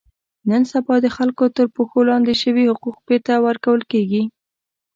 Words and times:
نن 0.49 0.63
سبا 0.71 0.95
د 1.01 1.07
خلکو 1.17 1.45
تر 1.57 1.65
پښو 1.75 1.99
لاندې 2.09 2.33
شوي 2.41 2.63
حقوق 2.71 2.97
بېرته 3.07 3.33
ور 3.43 3.57
کول 3.65 3.81
کېږي. 3.91 4.23